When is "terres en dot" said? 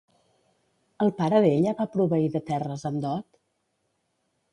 2.47-3.29